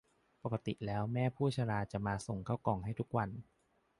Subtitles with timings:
[0.43, 3.29] ปกติแล้วแม่ผู้ชราจะมาส่งก่องข้าวให้ทุกวัน